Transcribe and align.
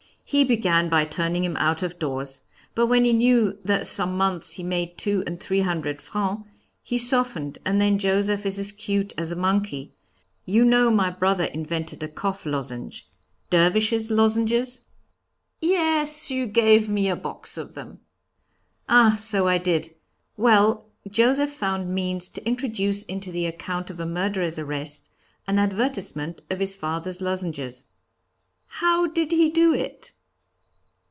"He 0.23 0.45
began 0.45 0.87
by 0.87 1.03
turning 1.03 1.43
him 1.43 1.57
out 1.57 1.83
of 1.83 1.99
doors. 1.99 2.43
But 2.73 2.85
when 2.87 3.03
he 3.03 3.11
knew 3.11 3.57
that 3.65 3.85
some 3.85 4.15
months 4.15 4.53
he 4.53 4.63
made 4.63 4.97
two 4.97 5.25
and 5.27 5.37
three 5.37 5.59
hundred 5.59 6.01
francs, 6.01 6.47
he 6.81 6.97
softened; 6.97 7.57
and 7.65 7.81
then 7.81 7.97
Joseph 7.97 8.45
is 8.45 8.57
as 8.57 8.71
cute 8.71 9.11
as 9.17 9.33
a 9.33 9.35
monkey. 9.35 9.91
You 10.45 10.63
know 10.63 10.89
my 10.89 11.09
brother 11.09 11.43
invented 11.43 12.01
a 12.01 12.07
cough 12.07 12.45
lozenge, 12.45 13.09
'Dervishes' 13.49 14.09
lozenges'?" 14.09 14.85
"Yes, 15.59 16.31
you 16.31 16.47
gave 16.47 16.87
me 16.87 17.09
a 17.09 17.17
box 17.17 17.57
of 17.57 17.73
them." 17.75 17.99
"Ah! 18.87 19.17
so 19.19 19.49
I 19.49 19.57
did. 19.57 19.93
Well, 20.37 20.85
Joseph 21.09 21.51
found 21.51 21.93
means 21.93 22.29
to 22.29 22.47
introduce 22.47 23.03
into 23.03 23.33
the 23.33 23.47
account 23.47 23.89
of 23.89 23.99
a 23.99 24.05
murderer's 24.05 24.57
arrest 24.57 25.11
an 25.45 25.59
advertisement 25.59 26.41
of 26.49 26.59
his 26.61 26.73
father's 26.73 27.19
lozenges." 27.19 27.83
"How 28.67 29.07
did 29.07 29.33
he 29.33 29.49
do 29.49 29.73
it?" 29.73 30.13